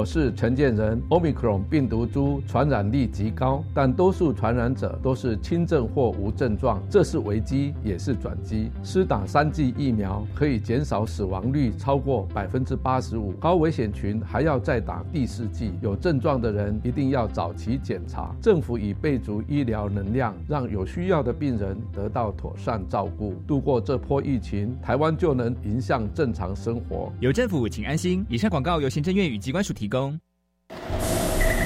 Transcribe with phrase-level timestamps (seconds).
[0.00, 1.02] 我是陈建仁。
[1.08, 8.70] Omicron 病毒株传染力极高，但多数传染者都是轻症或无症状，这是危机也是转机。
[8.84, 15.72] 施打三剂疫苗可以减少死亡率超过百分之八十五，高危险群还要再打第四剂。
[15.82, 18.32] 有症状的人一定要早期检查。
[18.40, 27.12] 政府已备足医疗能量，让有需要的病人得到妥善照顾，度过这波疫情，台湾就能迎向正常生活。
[27.18, 28.24] 有政府，请安心。
[28.28, 29.87] 以上广告由行政院与机关署提。
[29.88, 30.20] 工。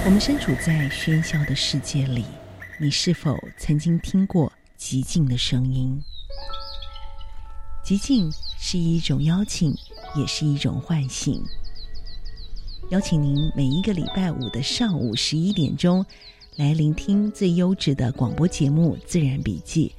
[0.04, 2.24] 我们身处在喧嚣的世界里，
[2.78, 6.00] 你是否曾经听过寂静的声音？
[7.84, 9.74] 寂静是一种邀请，
[10.16, 11.42] 也是一种唤醒。
[12.90, 16.04] 邀请您每一个礼拜五的上午十一点钟，
[16.56, 19.94] 来聆听最优质的广播节目《自然笔记》，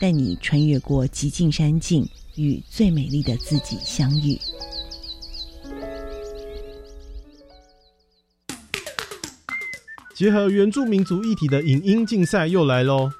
[0.00, 4.38] 带你穿越过寂静山境，与最美丽的自己相遇。
[10.20, 13.10] 结合原住民族议题的影音竞赛又来喽！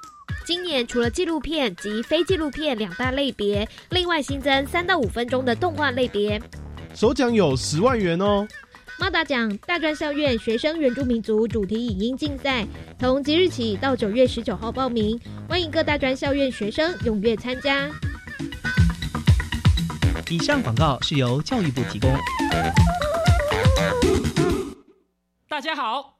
[0.44, 6.38] 今年除了纪录片及非纪录片两大类别，另外新增三到五分钟的动画类别。
[6.92, 8.46] 首奖有十万元哦！
[8.98, 12.66] 猫达奖大专校院学生原住民族主题影音竞赛，
[12.98, 17.90] 从即日起到九月十九号报名，欢迎各大专校院学生踊跃参加。
[20.28, 22.14] 以上广告是由教育部提供。
[25.48, 26.19] 大家好。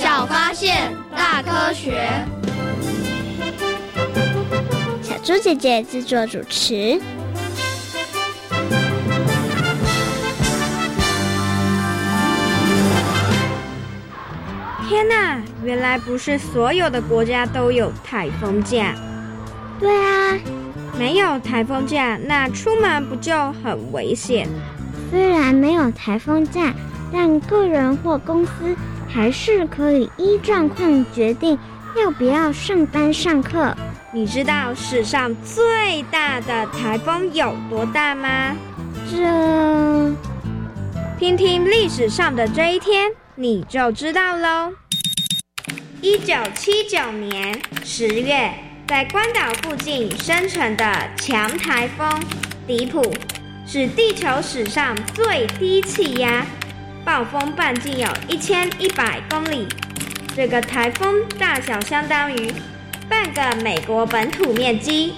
[0.00, 2.08] 小发现，大科学。
[5.02, 6.98] 小猪姐姐制作主持。
[14.88, 18.94] 天哪，原来不是所有的国家都有台风假。
[19.78, 20.38] 对啊，
[20.98, 24.48] 没有台风假，那出门不就很危险？
[25.10, 26.72] 虽然没有台风假，
[27.12, 28.74] 但个人或公司。
[29.12, 31.58] 还是可以依状况决定
[31.96, 33.76] 要不要上班上课。
[34.12, 38.56] 你知道史上最大的台风有多大吗？
[39.10, 39.16] 这，
[41.18, 44.72] 听听历史上的这一天，你就知道喽。
[46.00, 48.50] 一九七九年十月，
[48.86, 50.84] 在关岛附近生成的
[51.16, 52.08] 强台风
[52.66, 53.02] 迪普，
[53.66, 56.46] 是地球史上最低气压。
[57.04, 59.66] 暴风半径有一千一百公里，
[60.36, 62.52] 这个台风大小相当于
[63.08, 65.14] 半个美国本土面积。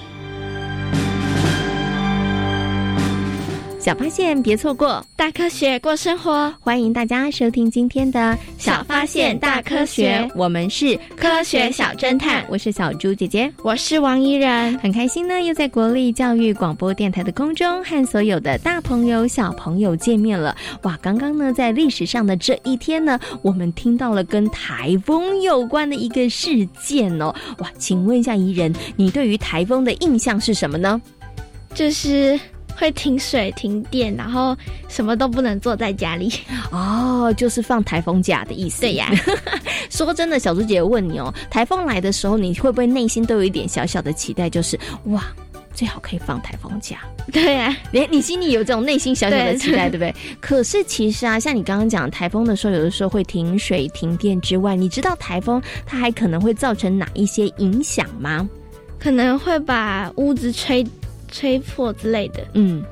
[3.83, 6.49] 小发现，别错过大科学过生活。
[6.61, 8.17] 欢迎大家收听今天的
[8.57, 12.45] 《小发现大科学》，我们是科学小侦探。
[12.47, 14.73] 我是小猪姐姐，我是王怡然。
[14.77, 20.55] 很开心呢，又在国立教育广播电台的空中和所有的大朋友、小朋友见面了。
[20.83, 27.35] 哇，刚刚呢，在历史上的这一天呢，我们听到了跟台风有关的一个事件哦。
[27.57, 31.01] 哇，请问一下怡人，你对于台风的印象是什么呢？
[31.75, 32.39] 就是。
[32.75, 34.55] 会停水、停电，然后
[34.87, 36.31] 什么都不能坐在家里。
[36.71, 38.81] 哦，就是放台风假的意思。
[38.81, 39.09] 对呀。
[39.89, 44.49] 说真的，小猪姐姐问你哦，台风来的时候，你会不会内心都有一点小小的期待？
[44.49, 45.23] 就是哇，
[45.73, 46.97] 最好可以放台风假。
[47.31, 50.15] 对呀，连你心里有这种内心小小的期待，对不对？
[50.41, 58.49] 可是其实啊，像你刚刚讲台风的时候，有的时候会停水、停电之外，你知道台风它还可能会造成哪一些影响吗？
[58.97, 60.83] 可能会把屋子吹。
[61.33, 62.83] 吹破之类的，嗯，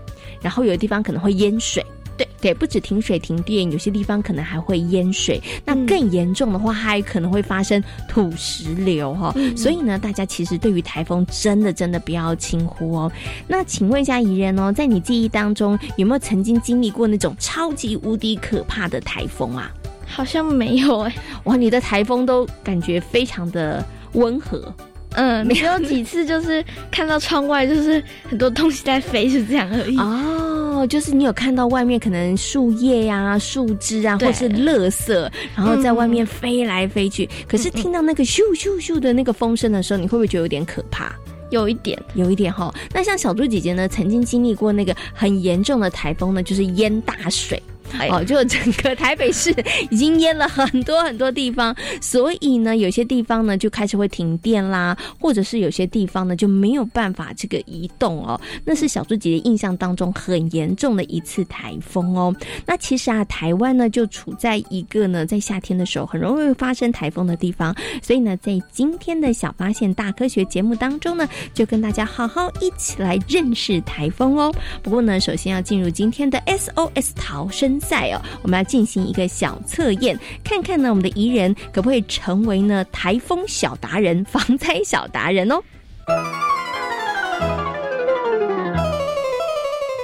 [0.41, 1.85] 然后有的地方可能会淹水，
[2.17, 5.39] 对对，不止停水停电，有些地方可能还会淹水。
[5.63, 9.31] 那更严重的话，还可能会发生土石流哈。
[9.55, 13.11] 所以呢，大家其实对于台风真的真的不要轻忽哦。
[13.47, 19.71] 那请问一下怡人哦，在你记忆当中有没有曾经经历过那种超级无敌可怕的台风啊？
[20.07, 21.15] 好像没有哎。
[21.43, 24.73] 哇，你的台风都感觉非常的温和。
[25.13, 29.97] 嗯，没有几次就是看到窗外就是很多东西在飞，是这样而已。
[29.97, 35.13] 哦，就是你有看到外面可能树叶呀、树枝啊，或是垃圾，
[35.55, 37.29] 然后在外面飞来飞去。
[37.47, 41.13] 可是听到那个咻咻咻的那个风声的时候，你会不会觉得有点可怕？
[41.49, 42.73] 有一点，有一点哈。
[42.93, 47.61] 那像小猪姐姐呢，曾经经历过那个很严重的台风呢，就是淹大水。
[48.09, 49.53] 哦，就整个台北市
[49.89, 58.39] 已经淹了很多很多地方，所以呢，有些地方呢就开始会停电啦，或者是有些地方呢就没有办法这个移动哦。
[58.63, 62.33] 那是小猪姐姐印象当中很严重的一次台风哦。
[62.65, 74.53] 那其实啊，台湾呢就处在一个呢在夏天的时候很容易发生台风的地方，所以呢，在今天的小发现大科学节目当中呢，就跟大家好好一起来认识台风哦。
[74.81, 77.80] 不过呢，首先要进入今天的 SOS 逃生。
[77.81, 85.61] 赛哦，我们要进行一个小测验，看看呢，我们的宜人可不可以成为呢台风小达人、防灾小达人哦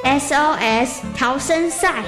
[0.03, 2.03] ？SOS 逃生赛，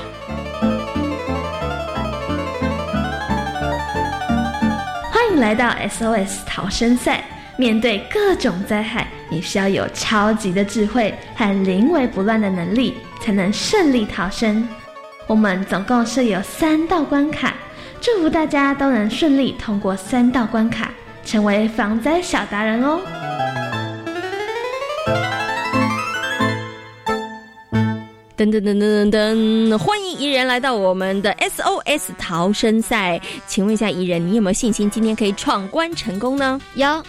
[5.11, 7.23] 欢迎来到 SOS 逃生赛。
[7.57, 14.65] 面对各种灾害，你需要有超级的智慧和临危不乱的能力，才能顺利逃生。
[15.29, 17.53] 我们总共设有三道关卡，
[18.01, 20.91] 祝福大家都能顺利通过三道关卡，
[21.23, 22.99] 成为防灾小达人哦！
[28.35, 36.59] 噔噔噔噔噔噔，欢迎怡人来到我们的 SOS 逃生赛，请问一下怡人，你有没有信心今天可以闯关成功呢？
[36.73, 37.03] 有。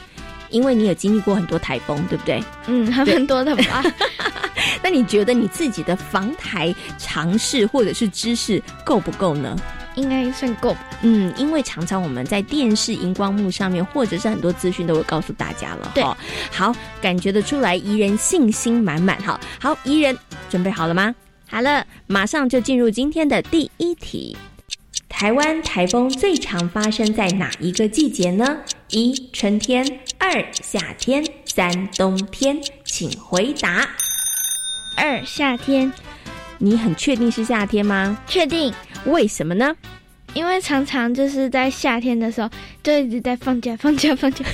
[0.51, 2.43] 因为你有经历过很多台风，对不对？
[2.67, 3.83] 嗯，还蛮多的吧。
[4.83, 9.57] 那你觉得你自己的防台尝试或者是知识够不够呢？
[9.97, 10.77] 应该算够。
[11.03, 15.91] 嗯，因为常常我们在电视荧光幕上面，或者是很多资讯都会告诉大家了。
[15.95, 16.05] 对，
[16.51, 19.21] 好，感觉得出来，怡人信心满满。
[19.23, 20.17] 哈，好，怡人
[20.49, 21.15] 准备好了吗？
[21.51, 24.37] 好了，马上就进入今天的第一题。
[25.11, 28.59] 台湾台风最常发生在哪一个季节呢？
[28.89, 33.87] 一春天，二夏天，三冬天，请回答。
[34.97, 35.93] 二夏天，
[36.57, 38.17] 你很确定是夏天吗？
[38.27, 38.73] 确定。
[39.05, 39.77] 为什么呢？
[40.33, 42.49] 因为常常就是在夏天的时候，
[42.83, 44.45] 就一直在放假，放假，放假。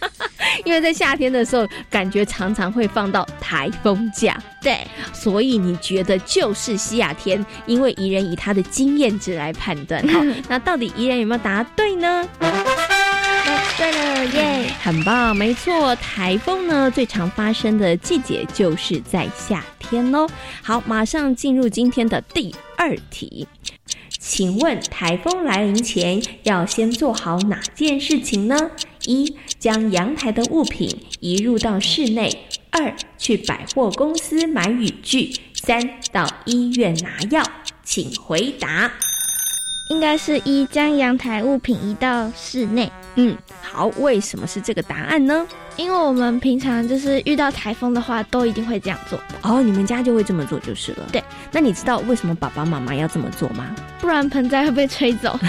[0.64, 4.78] 因为在夏天的时候，感觉常常会放到台风假，对，
[5.12, 7.44] 所以你觉得就是夏天？
[7.66, 10.18] 因为宜人以他的经验值来判断，好，
[10.48, 12.26] 那到底宜人有没有答对呢？
[13.76, 20.26] 对了耶，很棒，没错，台风呢最常发生的季节就是在夏天喽。
[20.62, 23.46] 好，马上进入今天的第二题，
[24.18, 28.56] 请问台风来临前要先做好哪件事情呢？
[29.06, 30.88] 一将阳台的物品
[31.20, 32.30] 移入到室内；
[32.74, 35.80] 二去百货公司买雨具；三
[36.12, 37.42] 到医院拿药。
[37.84, 38.90] 请回答。
[39.90, 42.90] 应该是一将阳台物品移到室内。
[43.16, 45.46] 嗯，好，为什么是这个答案呢？
[45.76, 49.18] 因为我们平常就是遇到台风的话，都一定会这样做。
[49.42, 51.06] 哦，你们家就会这么做就是了。
[51.10, 53.74] 对，那你知道为什么爸爸妈妈要这么做吗？
[54.00, 55.38] 不然盆栽会被吹走。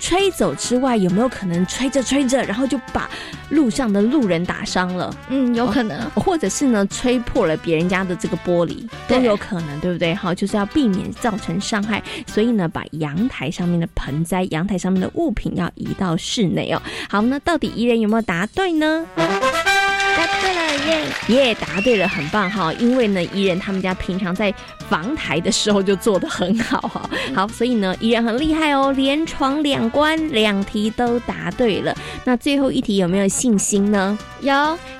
[0.00, 3.10] 吹走之外，有没有可能吹着吹着，然后就把
[3.48, 5.12] 路上的路人打伤了？
[5.28, 10.14] 嗯，有可能，或者是呢，吹破了别人家的这个玻璃，都有可能，对不对？
[10.14, 16.80] 好，就是要避免造成伤害，所以呢，把阳台上面的盆栽、阳台上面的物品要移到室内哦。
[17.10, 19.04] 好，那到底怡人有没有答对呢？
[19.40, 21.04] 答对了耶！
[21.28, 22.72] 耶，答对了，很棒哈！
[22.74, 24.52] 因为呢，伊人他们家平常在
[24.88, 27.08] 防台的时候就做的很好哈。
[27.34, 31.94] 好，所以呢，伊人很厉害哦，连闯两关，两题都答对了。
[32.24, 34.18] 那最后一题有没有信心呢？
[34.40, 34.52] 有。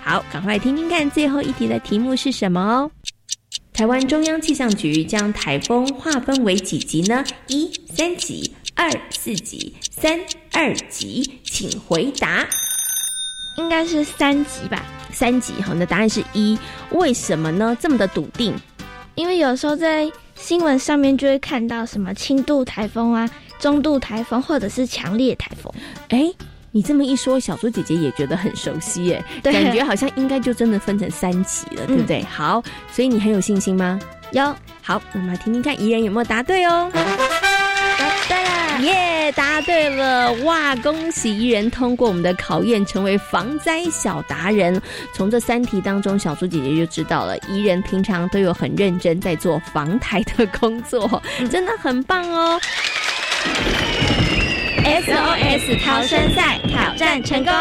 [0.03, 2.91] 好，赶快听听看最后一题的题目是什么哦。
[3.73, 7.25] 台湾中央气象局将台风划分为几级呢？
[7.47, 10.21] 一、三级；二、四级；三、
[10.53, 11.41] 二级。
[11.45, 12.47] 请回答。
[13.59, 16.57] 应该是三级吧，三级好，那答案是一，
[16.93, 17.77] 为什么呢？
[17.79, 18.55] 这么的笃定？
[19.17, 25.73] 因为有时候在新闻上面就会看到什么轻度台风啊、中度台风或者是强烈台风。
[26.11, 26.33] 哎，
[26.71, 29.13] 你这么一说，小猪姐姐也觉得很熟悉，
[29.43, 32.23] 哎，感觉好像应该就真的分成三级了，对不对？
[32.23, 32.63] 好，
[32.93, 33.99] 所以你很有信心吗？
[34.31, 34.55] 有。
[34.81, 36.89] 好，那么来听听看，怡人有没有答对哦？
[38.81, 40.33] 耶，答对了！
[40.45, 44.81] 哇，恭喜伊人通过我们的考验，成为防灾小达人。
[45.13, 51.21] 从这三题当中，小猪姐姐就知道了，怡人平常都有很认真在做防台的工作，
[51.51, 52.61] 真的很棒哦。
[54.85, 57.53] SOS 逃生赛挑战成功。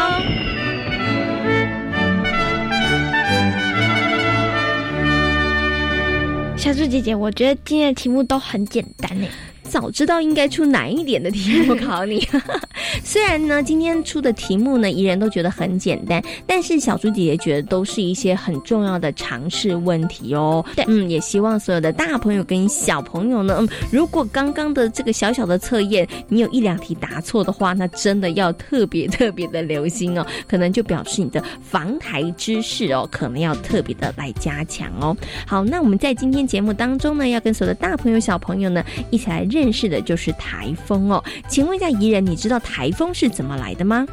[6.56, 9.28] 小猪姐姐，我觉得今天的题目都很简单呢。
[9.70, 12.28] 早知道应该出难一点的题目考你。
[13.04, 20.66] 虽然呢，今天出的题目呢，依然都觉得很简单，但是小猪姐姐觉得都是一些很重要的常识问题哦。
[20.76, 35.16] 对，嗯，也希望所有的大朋友跟小朋友呢，嗯，如果刚刚的这个小小的测验，你有一两题答错的话，那真的要特别特别的留心哦，可能就表示你的防台知识哦，可能要特别的来加强哦。
[35.46, 39.57] 好，那我们在今天节目当中呢，要跟所有的大朋友小朋友呢，一起来认。
[39.58, 44.06] 认识的就是台风哦，请问一下怡人，你知道台风是怎么来的吗？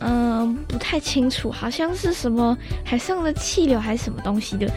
[0.00, 4.68] 嗯，不太清楚，好像是什么海上的气流还是什么东西的，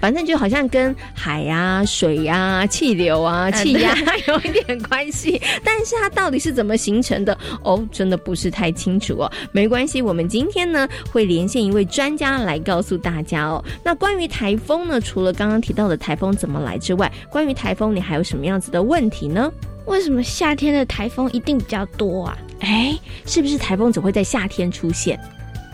[0.00, 3.94] 反正就好像跟海呀、水呀、气流啊、 气压
[4.28, 9.30] 有一点关系，但是它到底是怎么形成的哦，真的不是太清楚哦。
[9.52, 13.62] 没关系，我们今天呢会连线一位专家来告诉大家哦。
[13.82, 19.52] 那关于台风呢，除了刚刚提到的台风怎么来之外，关于台风你还有什么样子的问题呢？
[19.86, 22.36] 为什么夏天的台风一定比较多啊？
[22.60, 25.18] 哎，是不是台风只会在夏天出现，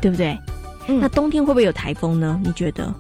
[0.01, 0.39] 对不对？
[0.87, 2.41] 那冬天会不会有台风呢？
[2.45, 2.93] 你觉得？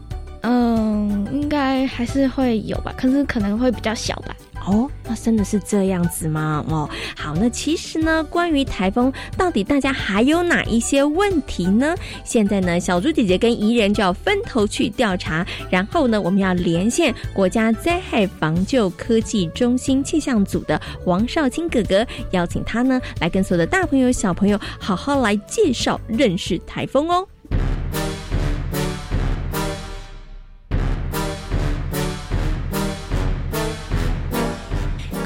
[0.43, 4.37] 嗯，应该还是会有吧，可是可能会比较小吧。
[4.67, 6.65] 哦，那真的是这样子吗？
[6.69, 11.95] 哦，好，那其实呢，关于台风，到底大家还有哪一些问题呢？
[12.25, 27.27] 现在呢，小猪姐姐跟怡人就要分头去调查，然后呢，我们要连线国家灾害防救科技中心气象组的黄少卿哥哥，邀请他呢来跟所有的大朋友小朋友好好来介绍认识台风哦。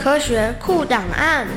[0.06, 1.48] 科学库档案。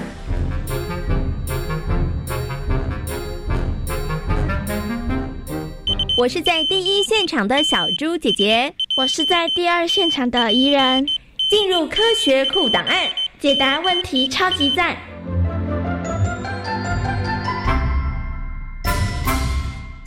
[6.17, 11.05] 我是在第一现场的小猪姐姐，我是在第二现场的怡人。
[11.51, 13.07] 进入科学库档案，
[13.39, 14.97] 解答问题超级赞。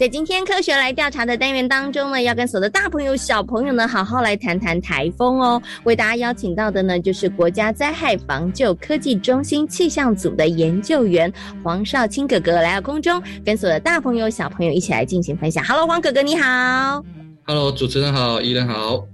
[0.02, 5.62] 在今天科学来调查的单元当中呢，要跟所有的大朋友小朋友呢，好好来谈谈台风哦。
[5.84, 11.32] 为大家邀请到的呢，就是国家灾害防救科技中心气象组的研究员
[11.62, 15.64] 黄少清哥哥来到空中，跟所有的大朋友小朋友一起来进行分享。
[15.64, 17.04] Hello，黄哥哥你好。
[17.46, 19.04] Hello，主持人好，怡人好。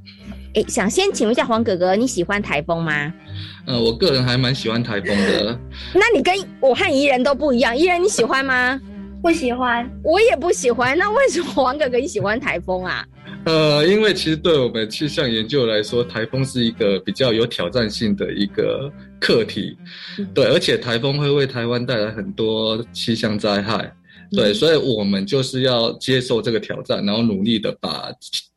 [0.54, 3.12] 哎，想先请问一下黄哥哥，你喜欢台风吗？
[3.66, 5.58] 呃，我个人还蛮喜欢台风的。
[5.92, 8.80] 那你跟我和怡人都不一样，怡人你喜欢吗？
[9.22, 10.96] 不喜欢，我也不喜欢。
[10.96, 13.04] 那为什么王哥哥你喜欢台风啊？
[13.44, 19.76] 呃，因为其实对我们气象研究来说，台风是一个比较有挑战性的一个课题。
[20.34, 23.92] 对，而且台风会为台湾带来很多气象灾害。
[24.30, 28.10] 对，所以我们就是要接受这个挑战，然后努力的把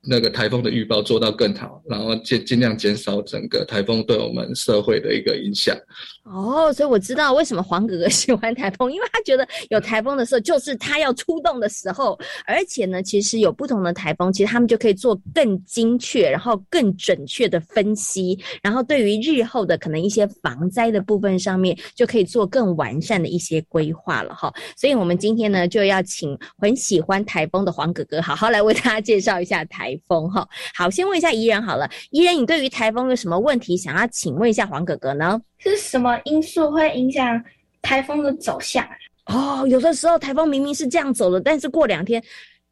[0.04, 5.78] 那个台风的预报做到更好，然后尽尽量减少整个台风对我们社会的一个影响。
[6.24, 24.52] 哦，所以我知道为什么黄哥哥喜欢台风，因为他觉得有台风的时候就是他要出动的时候，而且呢，其实有不同的台风，其实他们就可以做更精确，然后更准确的分析，然后对于日后的可能一些防灾的部分上面，就可以做更完善的一些规划了哈。
[24.76, 30.48] 所以我们今天呢，就要请很喜欢台风的黄哥哥，好好来为大家介绍一下台风哈。
[30.74, 35.42] 好，先问一下怡人好了，怡人，你对于台风有什么问题想要请问一下黄哥哥呢？
[35.60, 37.44] 是什么因素会影响
[37.82, 38.86] 台风的走向？
[39.28, 42.22] 哦，有的时候台风明明是这样走的，但是过两天，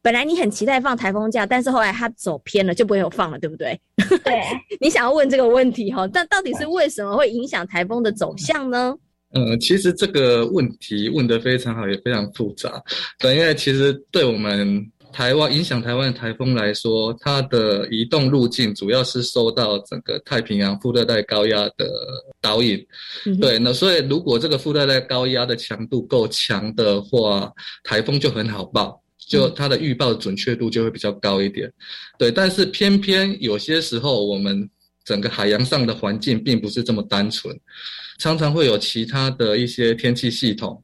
[0.02, 3.80] 本来你很期待放台风假，但是后来它走偏了，就不会有放了，对不对？
[4.24, 4.42] 对，
[4.80, 8.94] 你想要问这个问题哈，但到底是为什么会影响台风的走向呢？
[9.32, 12.82] 嗯，其实这个问题问得非常好，也非常复杂。
[13.20, 14.84] 对，因为其实对我们。
[15.12, 21.90] 台湾影响台湾的台风来说，它的移动路径主要是受到整个太平洋副热带高压的
[22.40, 22.84] 导引。
[23.40, 27.52] 对，那所以如果这个副热带高压的强度够强的话，
[27.84, 31.70] 台风就很好报，就它的预报准确度就会比较高一点。
[32.18, 34.68] 对，但是偏偏有些时候，我们
[35.04, 37.58] 整个海洋上的环境并不是这么单纯，
[38.18, 40.82] 常常会有其他的一些天气系统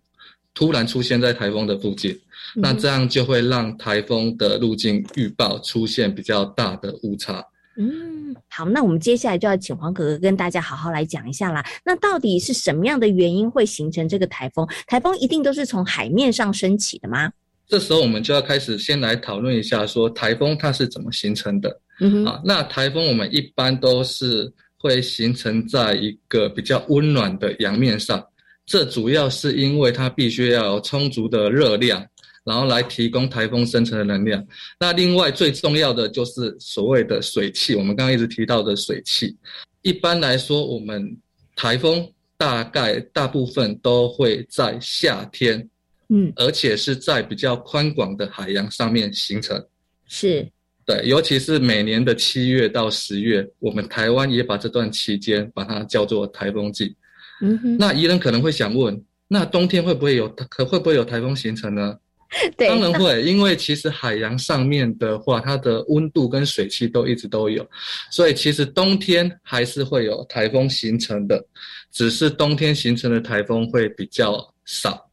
[0.57, 2.19] 突然出现在台风的附近。
[2.59, 7.45] 那这样就会让台风的路径预报出现比较大的误差。
[7.77, 11.63] 嗯，好，那我们接下来就要请黄哥哥跟大家好好来讲一下啦。
[11.85, 14.67] 那到底是什么样的原因会形成这个台风？
[14.87, 17.31] 台风一定都是从海面上升起的吗？
[17.69, 21.81] 这时候我们就要开始先来讨论一下，说台风它是怎么形成的。
[22.01, 28.25] 嗯啊，那台风我们一般都是会形成在一个比较温暖的洋面上。
[28.67, 32.05] 这主要是因为它必须要有充足的热量，
[32.45, 34.45] 然后来提供台风生成的能量。
[34.81, 39.37] 那另外最重要的就是所谓的水汽，我们刚刚一直提到的水汽。
[39.83, 41.17] 一般来说，我们
[41.55, 45.69] 台风大概大部分都会在夏天，
[46.09, 49.65] 嗯，而且是在比较宽广的海洋上面形成。
[50.09, 50.47] 是。
[50.85, 56.95] 对，尤其是每年的七月到十月，我们台湾也把这段期间把它叫做台风季。
[57.41, 61.97] 嗯哼，那宜人可能会想问，那冬天会不会有可会不会有台风形成呢？
[62.57, 67.65] 对，当然会，因为其实海洋上面的话，它的温度跟水汽都一直都有，
[68.11, 71.45] 所以其实冬天还是会有台风形成的，
[71.93, 75.09] 只是冬天形成的台风会比较少，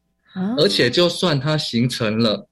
[0.57, 2.47] 而且就算它形成了。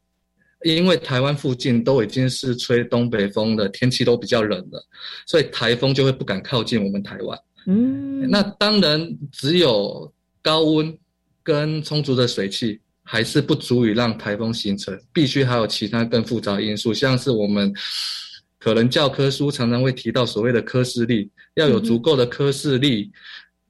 [0.63, 4.79] 因为台湾附近都已经是吹东北风的，天气都比较冷了，
[5.25, 7.35] 所以台风就会不敢靠近我们台湾。
[7.67, 10.97] 嗯，那当然只有高温
[11.43, 17.73] 跟充足的水汽还是不足以让台风形成，必须还有其他更复杂因素，像是我们
[18.57, 23.11] 可能教科书常常会提到所谓的科氏力，要有足够的科氏力，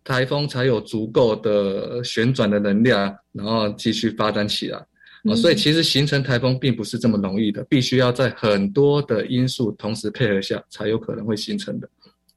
[0.03, 4.85] 台风才有足够的旋转的能量，然后继续发展起来。
[5.23, 11.87] 哦，所以其实形成台风并不是这么容易的，必须要在很多的因素同时配合下，才有可能会形成的。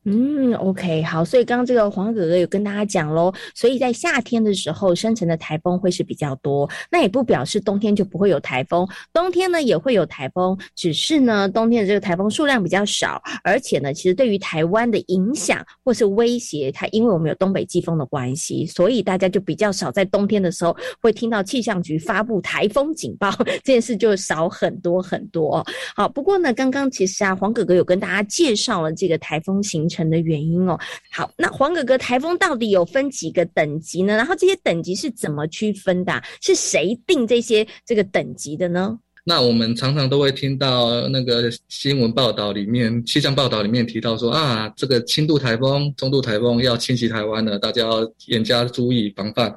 [0.06, 23.30] 嗯，OK，好，所以刚刚这个黄哥哥有跟大家讲喽，所以在夏天的时候生成的台风会是比较多，那也不表示冬天就不会有台风，冬天呢也会有台风，只是呢冬天的这个台风数量比较少，而且呢，其实对于台湾的影响或是威胁，它因为我们有东北季风的关系，所以大家就比较少在冬天的时候会听到气象局发布台风警报
[23.64, 25.64] 这件事就少很多很多。
[25.96, 29.88] 好，不过呢，刚刚其实啊，黄哥哥有跟大家介绍了这个台风形。
[29.94, 30.78] 成的原因哦，
[31.12, 34.16] 好，那黄哥哥，台风到底有分几个等级呢？
[34.16, 36.22] 然后这些等级是怎么区分的？
[36.40, 38.98] 是谁定这些这个等级的呢？
[39.26, 49.48] 那我们常常都会听到那个新闻报道里面、气象报道里面提到说啊，这个轻度台风、中度台风要侵袭台湾了，大家要严加注意防范。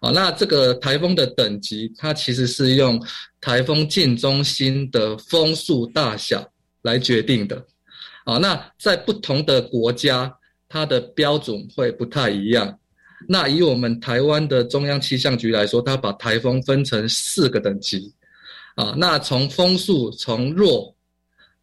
[0.00, 3.00] 啊，那这个台风的等级，它其实是用
[3.40, 6.44] 台风近中心的风速大小
[6.82, 7.64] 来决定的。
[8.24, 10.32] 啊，那在不同的国家，
[10.68, 12.78] 它的标准会不太一样。
[13.28, 18.12] 那以我们台湾的中央气象局来说，它把台风分成四个等级。
[18.74, 20.94] 啊，那从风速从弱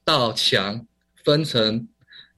[0.06, 0.86] 到强，
[1.24, 1.88] 分成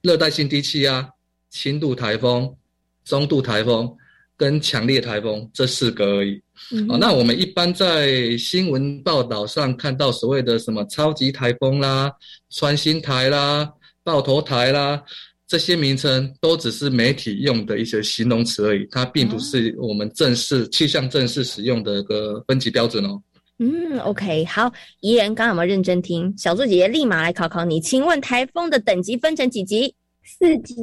[0.01, 1.07] 热带性低气压、
[1.49, 2.55] 轻度台风、
[3.03, 3.93] 中度台风
[4.37, 6.41] 跟强烈台风这四个而已。
[6.89, 12.11] 啊，那我们一般在新闻报道上看到所谓的什么超级台风啦、
[12.49, 13.69] 穿心台啦。
[14.03, 15.01] 爆头台啦，
[15.47, 23.21] 这些名称都只是媒体用的一些形容词而已，它并不是我们正式气象正式使用的一个分级标准哦。
[23.59, 26.33] 嗯，OK，好，怡人刚刚有没有认真听？
[26.35, 29.93] 小猪姐姐立马来考考你，请问台风的等级分成几级？
[30.23, 30.75] 四级。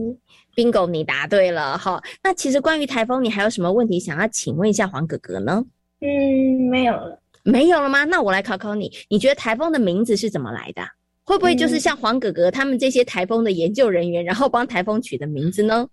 [0.54, 1.78] Bingo，你答对了。
[1.78, 5.64] 好，那其实关于台风，你还有什么问题想要请问一下黄哥哥呢？
[6.00, 7.20] 嗯，没有了。
[7.44, 8.04] 没有了吗？
[8.04, 10.82] 那我来考考你，你觉得台风的名字是怎么来的？
[11.28, 15.86] 会不会就是像黄哥哥他们这些台风的研究人员，然后帮台风取的名字呢？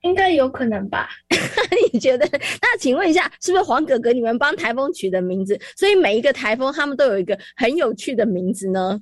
[0.00, 1.08] 应该有可能吧？
[1.92, 2.28] 你觉得？
[2.60, 5.56] 那请问一下，是不是黄哥哥你们帮台风取的名字？
[5.76, 9.00] 所以每一个台风他们都有一个很有趣的名字呢？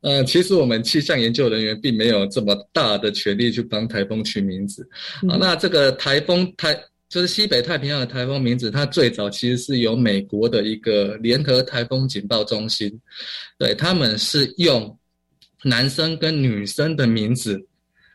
[0.00, 4.82] 呃，其实我们气象研究人员并没有这么大的权利去帮台风取名字。
[5.28, 6.76] 啊，那这个台风台。
[7.10, 12.88] 就是西北太平洋的台风名字，它最早其实是由美国的一个联合台风警报中心，
[13.58, 14.96] 对他们是用
[15.64, 17.60] 男生跟女生的名字，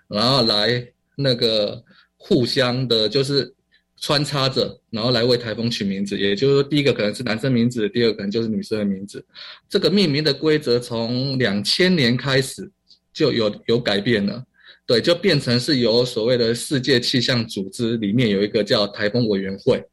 [0.07, 0.81] 然后来
[1.17, 1.83] 那个
[2.15, 3.53] 互相的，就是
[3.99, 6.17] 穿插着，然后来为台风取名字。
[6.17, 9.23] 也就是说，第一个可能是男生名字，第二个可能就是女生的名字。
[9.69, 12.71] 这个命名的规则从两千年开始
[13.11, 14.41] 就有有改变了。
[14.87, 19.83] 对，就变成是由所谓的世界气象组织里面有一个叫台风委员会，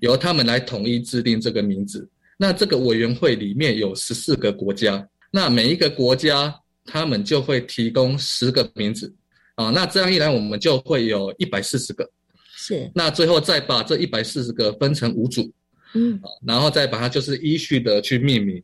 [0.00, 2.08] 由他们来统一制定这个名字。
[2.38, 6.54] 那这个委员会里面有十四个国家，那每一个国家
[6.86, 9.14] 他们就会提供十个名字，
[9.56, 12.10] 啊，那这样一来我们就会有一百四十个，
[12.56, 12.90] 是。
[12.94, 15.52] 那最后再把这一百四十个分成五组，
[15.92, 18.62] 嗯，然后再把它就是依序的去命名。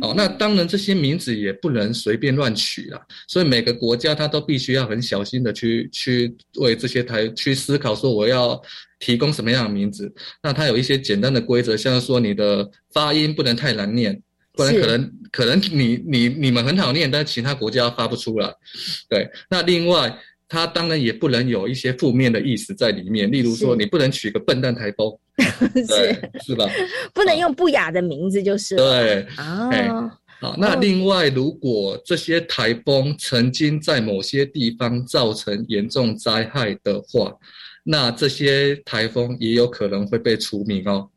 [0.00, 8.60] 哦，那当然这些名字也不能随便乱取啦，所以每个国家它都必须要很小心的去去为这些台去思考，说我要
[8.98, 10.12] 提供什么样的名字。
[10.42, 14.20] 那它有一些简单的规则，像说你的发音不能太难念，
[14.54, 18.52] 不然可能可能你你你们很好念，但其他国家发不出来。
[19.08, 25.16] 对，那另外它当然也不能有一些负面的意思在里面，例如说你不能取个笨蛋台风，
[25.86, 26.68] 对，是吧？
[27.12, 29.02] 不能用不雅的名字就是了。
[29.02, 29.88] 对，啊哎，
[30.40, 37.34] 好，那另外，如果这些台风曾经在某些地方造成严重灾害的话，
[37.84, 41.08] 那这些台风也有可能会被除名哦。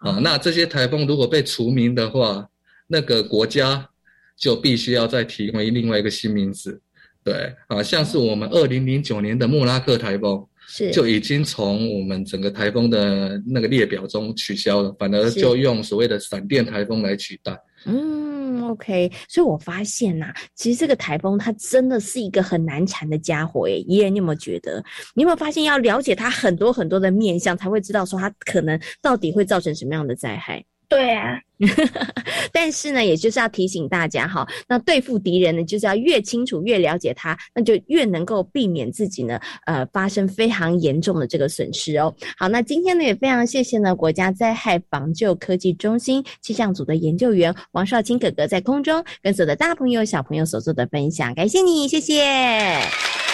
[0.00, 2.48] 啊，那这些台风如果被除名的话，
[2.86, 3.88] 那个国家
[4.36, 6.80] 就必须要再提供另外一个新名字。
[7.24, 17.58] 对，啊，像是我们二零零九年的莫拉克台风，是就已经从我们整个台风的那个列表中取消了，反而就用所谓的闪电台风来取代。
[17.86, 23.78] 嗯，OK，所以我发现呐、其实这个台风它真的是一个很难缠的家伙耶。
[23.78, 24.84] 怡人，你有没有觉得？
[25.14, 30.62] 你有没有发现要了解它很多很多的面相，才会知道说它可能到底会造成什么样的灾害？
[30.88, 31.38] 对啊，
[32.50, 42.14] 但是呢，也就是要提醒大家哈，那对付敌人呢，就是要越清楚、越了解他，那就越能够避免自己呢，呃，发生非常严重的这个损失哦。
[42.38, 53.27] 好，那今天呢，也非常谢谢呢国家灾害防救科技中心气象组的研究员王少卿哥哥在空中跟所有的大朋友、小朋友所做的分享，感谢你，谢谢。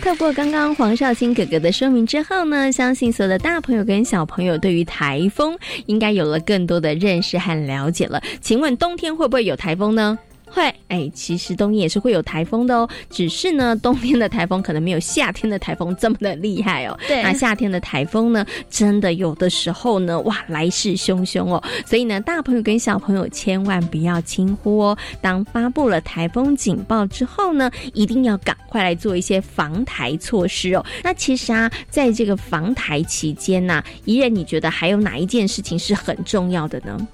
[0.00, 8.22] 透过刚刚黄少卿哥哥的说明之后呢，相信所有的大朋友跟小朋友对于台风应该有了更多的认识和了解了。
[8.40, 10.18] 请问冬天会不会有台风呢？
[10.50, 16.98] 会，哎，其实冬天也是会有台风的哦，只是呢，冬天的台风可能没有夏天的台风这么的厉害哦。
[17.06, 21.62] 对那夏天的台风呢，真的有的时候呢，哇，来势汹汹哦。
[21.86, 24.98] 所以呢，大朋友跟小朋友千万不要轻忽哦。
[25.20, 30.84] 当发布了台风警报之后呢，一定要赶快来做一些防台措施哦。
[31.02, 37.08] 那其实啊，在这个防台期间呐、怡人你觉得还有哪一件事情是很重要的呢？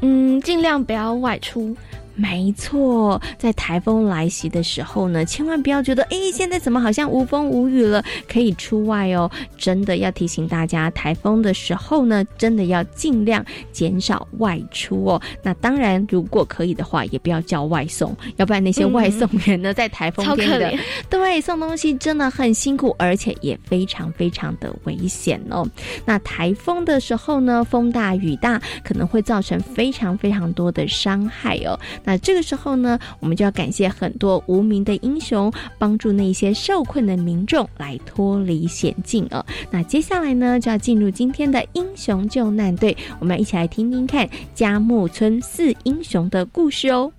[0.00, 1.76] 嗯，尽量不要外出。
[2.20, 9.30] 没错，在台风来袭的时候呢，千万不要觉得，诶，现在怎么好像无风无雨了，可以出外哦。
[9.56, 15.22] 真的要提醒大家，台风的时候呢，真的要尽量减少外出哦。
[15.44, 25.64] 那当然，如果可以的话，也不要叫外送，要不然那些外送 员呢，在台风天的怜，对，送东西真的很辛苦，而且也非常非常的危险哦。
[26.04, 31.78] 那台风的时候呢，风大雨大，可能会造成非常非常多的伤害哦。
[32.08, 39.44] 那这个时候呢，我们就要感谢很多无名的英雄，帮助那些受困的民众来脱离险境哦。
[39.70, 47.12] 那接下来呢，就要进入今天的英雄救难队，我们一起来听听看嘉木村四英雄的故事哦。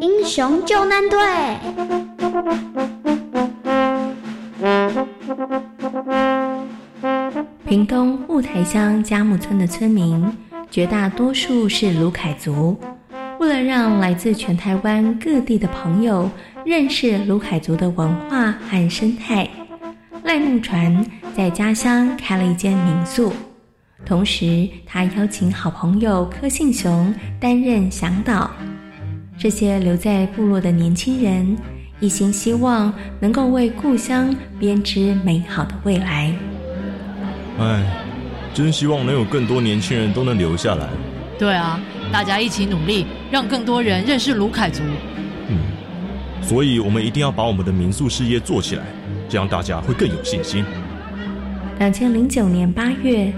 [0.00, 1.18] 英雄救难队，
[7.68, 10.24] 屏东雾台乡嘉木村的村民，
[10.70, 12.74] 绝大多数是卢凯族。
[13.38, 16.30] 为了让来自全台湾各地的朋友
[16.64, 19.46] 认识卢凯族的文化和生态，
[20.24, 21.04] 赖木船
[21.36, 23.34] 在家乡开了一间民宿。
[24.06, 28.50] 同时，他邀请好朋友柯信雄担任向导。
[29.36, 31.54] 这些留在部落的年轻人，
[32.00, 36.34] 一心希望能够为故乡编织美好的未来。
[37.58, 37.82] 哎，
[38.54, 40.86] 真希望能有更多年轻人都能留下来。
[41.38, 41.80] 对啊，
[42.12, 44.82] 大家一起努力，让更多人认识卢凯族。
[45.48, 45.58] 嗯
[46.40, 48.82] 所以，我们一定要把我们的民宿事业做起来，
[49.28, 50.64] 这样大家会更有信心。
[51.78, 53.32] 两千零九年八月，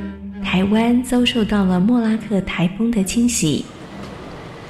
[0.45, 3.65] 台湾遭受到了莫拉克台风的侵袭。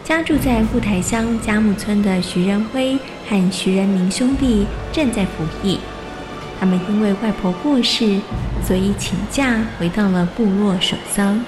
[0.02, 5.78] 家住在雾台乡嘉木村的徐仁辉和徐仁明兄弟正在服役。
[6.60, 8.20] 他们因为外婆过世，
[8.66, 11.42] 所以请假回到了部落守丧。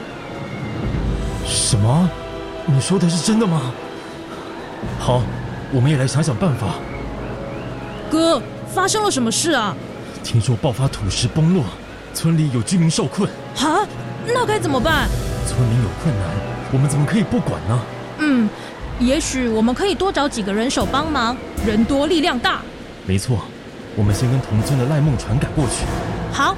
[1.46, 2.08] 什么？
[2.64, 3.72] 你说的是真的吗？
[4.98, 5.20] 好，
[5.70, 6.68] 我们也来想想办法。
[8.10, 8.40] 哥，
[8.72, 9.76] 发生了什么事啊？
[10.24, 11.64] 听说爆发土石崩落，
[12.14, 13.86] 村里有居民受困，啊，
[14.26, 15.08] 那该怎么办？
[15.46, 16.26] 村民有困难，
[16.72, 17.78] 我们怎么可以不管呢？
[18.20, 18.48] 嗯，
[18.98, 22.62] 也许我们可以多找几个人手帮忙，人多力量大。
[23.04, 23.42] 没错，
[23.96, 25.84] 我们先跟同村的赖梦传赶过去。
[26.32, 26.56] 好，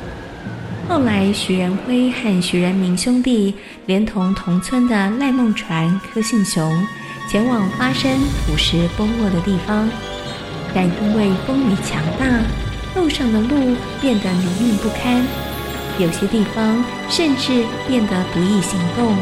[0.88, 3.54] 后来，徐仁辉和徐仁明兄弟
[3.86, 6.86] 连同同村的赖梦传、柯信雄
[7.28, 8.10] 前往发生
[8.46, 9.88] 土石崩落的地方，
[10.74, 12.26] 但因为风雨强大，
[12.94, 15.26] 路上的路变得泥泞不堪，
[15.98, 19.16] 有些地方甚至变得不易行动。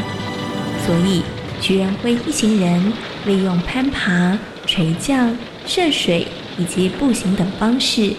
[0.84, 1.22] 所以，
[1.60, 2.92] 徐仁辉一行人
[3.24, 6.26] 利用攀爬、垂降、涉水
[6.58, 8.14] 以及步行等方式，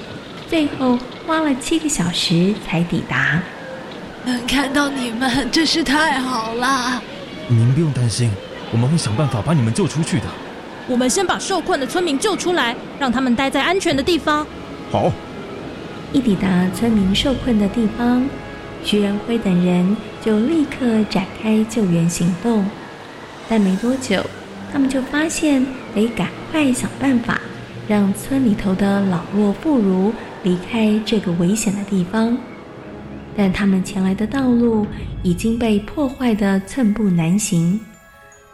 [0.49, 3.41] 最后花了七个小时才抵达。
[4.25, 7.01] 能看到你们真是太好了。
[7.47, 8.31] 您不用担心，
[8.71, 10.25] 我们会想办法把你们救出去的。
[10.87, 14.45] 我们先把受困的村民救出来，让他们待在安全的地方。
[14.91, 15.11] 好。
[16.11, 18.23] 一抵达村民受困的地方，
[18.83, 22.63] 徐仁辉等人就立刻展开救援行动。
[23.49, 24.23] 但没多久，
[24.71, 25.65] 他们就发现
[25.95, 27.41] 得赶快想办法，
[27.87, 30.11] 让村里头的老弱妇孺
[30.43, 32.37] 离开这个危险的地方。
[33.35, 34.85] 但他们前来的道路
[35.23, 37.79] 已经被破坏的寸步难行，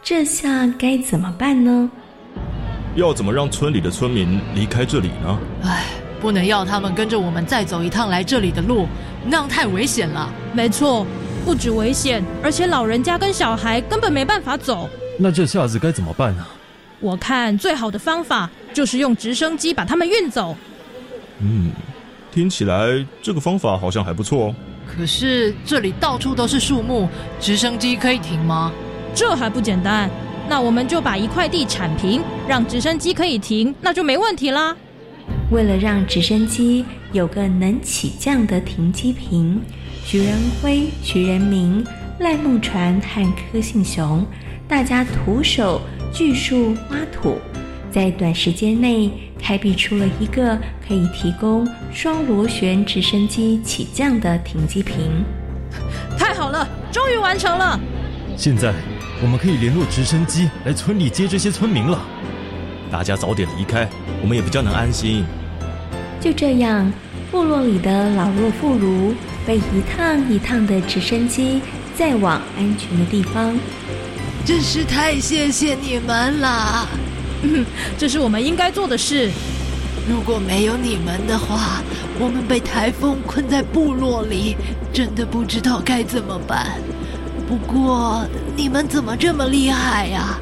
[0.02, 1.90] 这下该怎么办呢？
[2.96, 5.38] 要怎么让村里的村民离开这里呢？
[5.62, 5.84] 唉，
[6.20, 8.86] 不能要他们跟着我们再走一趟来这里的路，
[9.24, 10.28] 那样太危险了。
[10.52, 11.06] 没错，
[11.44, 14.88] 不止危险，而且老人家跟小孩根本没办法走。
[15.18, 16.46] 那这下子该怎么办呢？
[17.00, 20.56] 我看最好的方法就是用直升机把他们运走。
[21.40, 21.70] 嗯，
[22.32, 24.54] 听起来这个方法好像还不错哦。
[24.86, 28.72] 可是这里到处都是树木，直升机可以停吗？
[29.14, 30.10] 这还不简单？
[30.48, 34.76] 那我们就把一块地铲平，让直升机可以停，那就没问题啦。
[35.52, 39.60] 为了让直升机有个能起降的停机坪，
[40.04, 41.84] 徐仁辉、徐仁明、
[42.18, 44.26] 赖梦船和柯信雄，
[44.66, 45.80] 大家徒手
[46.12, 47.38] 锯树挖土，
[47.90, 55.24] 在短时间内开辟出了一个可以提供双螺旋直升机起降的停机坪。
[56.18, 57.78] 太好了，终于完成了！
[58.36, 58.72] 现在
[59.22, 62.00] 我们可以联络直升机来村里接这些村民了。
[62.90, 63.88] 大家早点离开，
[64.22, 65.24] 我们也比较能安心。
[66.20, 66.92] 就这样，
[67.30, 69.14] 部落里的老弱妇孺
[69.46, 71.60] 被一趟一趟的直升机
[71.96, 73.56] 载往安全的地方。
[74.44, 76.88] 真是太谢谢你们了，
[77.98, 79.30] 这是我们应该做的事。
[80.08, 81.82] 如果没有你们的话，
[82.18, 84.56] 我们被台风困在部落里，
[84.92, 86.78] 真的不知道该怎么办。
[87.46, 88.24] 不过
[88.56, 90.38] 你们怎么这么厉害呀？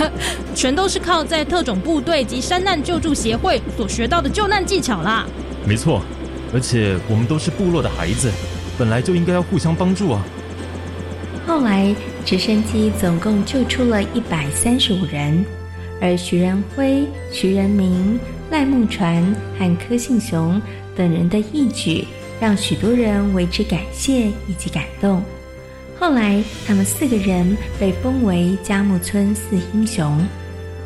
[0.54, 5.26] 全都是靠在特种部队及山难救助协会所学到的救难技巧啦。
[5.66, 6.02] 没错，
[6.54, 8.30] 而且我们都是部落的孩子，
[8.78, 10.24] 本来就应该要互相帮助啊。
[11.46, 15.44] 后来直升机总共救出了一百三十五人，
[16.02, 18.18] 而徐仁辉、徐仁明、
[18.50, 19.22] 赖梦传
[19.56, 20.60] 和柯信雄
[20.96, 22.04] 等人的义举，
[22.40, 25.22] 让许多人为之感谢以及感动。
[26.00, 30.18] 后来，他们四个人被封为嘉木村四英雄，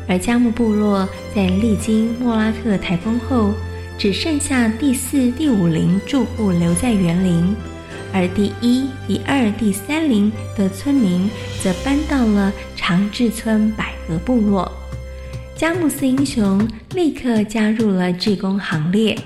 [0.07, 3.51] 而嘉木部落在历经莫拉克台风后，
[3.97, 7.55] 只剩下第四、第五陵住户留在园林，
[8.13, 11.27] 而第一、第二、第三陵的村民
[11.63, 14.71] 则搬到了长治村百合部落。
[15.57, 19.17] 嘉木斯英雄立刻加入了志工行列。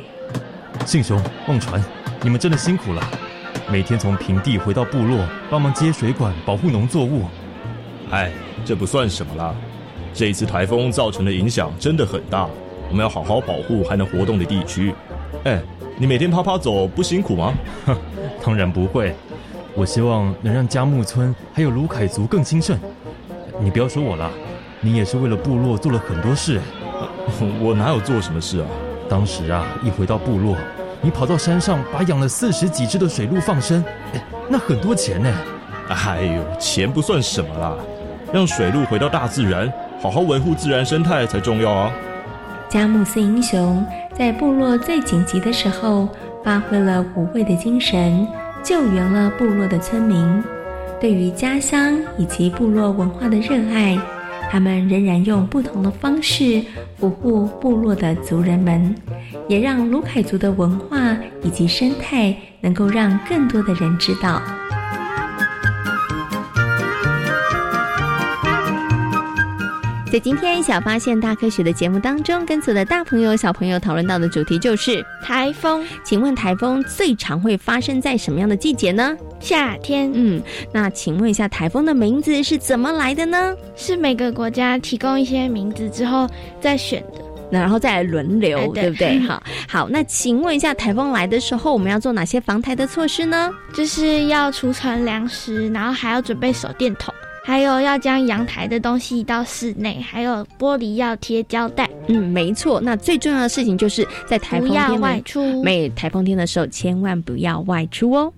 [0.86, 1.84] 信雄、梦传，
[2.22, 3.04] 你们真的辛苦了。
[3.70, 7.24] 每天从平地回到部落，帮忙接水管，保护农作物。
[8.12, 8.32] 哎，
[8.64, 9.54] 这不算什么啦。
[10.14, 12.48] 这一次台风造成的影响真的很大，
[12.88, 14.96] 我们要好好保护还能活动的地区。
[15.44, 15.62] 哎，
[15.98, 17.54] 你每天啪啪走不辛苦吗？
[17.86, 17.98] 哼，
[18.42, 19.14] 当然不会。
[19.76, 22.80] 我希望能让佳木村还有卢凯族更兴盛。
[23.60, 24.32] 你不要说我了，
[24.82, 26.60] 你也是为了部落做了很多事。
[27.62, 28.68] 我哪有做什么事啊？
[29.08, 30.58] 当时啊，一回到部落。
[31.02, 33.84] 你跑到山上，把养了四十几只的水鹿放生，
[34.50, 35.32] 那很多钱呢。
[35.90, 37.76] 哎呦，钱不算什么啦，
[38.32, 41.92] 让水鹿回到大自然，好好维护自然生态才重要啊。
[42.70, 46.08] 加木斯英雄在部落最紧急的时候，
[46.44, 48.28] 发挥了无畏的精神，
[48.64, 50.44] 救援了部落的村民。
[51.00, 53.98] 对于家乡以及部落文化的热爱。
[54.52, 56.62] 他们仍然用不同的方式
[56.98, 58.94] 服务部落的族人们，
[59.48, 64.42] 也让卢凯族的文化以及生态能够让更多的人知道。
[70.12, 75.88] 在今天小发现大科学的节目当中，跟所有的大朋友小朋友讨论到的主题就是台风。
[76.04, 79.16] 请问台风最常会发生在什么样的季节呢？
[79.40, 80.12] 夏天。
[80.14, 80.44] 嗯，
[80.74, 83.56] 那请问一下，台风的名字是怎么来的呢？
[83.78, 89.18] 是每个国家提供一些名字之后再选的，那然后再来轮流，对不对？
[89.26, 93.50] 好，好，那请问一下，台风来的时候，我们要做哪些防台的措施呢？
[93.74, 97.14] 就是要储存粮食，然后还要准备手电筒。
[97.44, 101.90] 还有要将阳台的东西移到室内，还有玻璃要贴胶带。
[102.08, 102.80] 嗯，没错。
[102.80, 108.32] 那最重要的事情就是在台风天外出，每台风天的时候千万不要外出哦。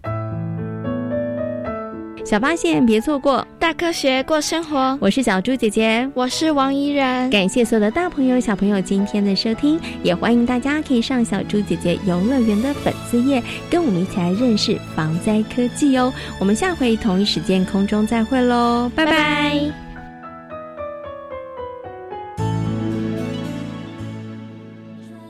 [2.23, 4.97] 小发现，别错过大科学过生活。
[5.01, 7.29] 我是小猪姐姐，我是王怡然。
[7.29, 16.13] 感谢所有的大朋友、小朋友今天的收听，也欢迎大家可以上小猪姐姐游乐园的粉丝页，跟我们一起来认识防灾科技哦。
[16.39, 19.82] 我们下回同一时间空中再会喽，拜拜。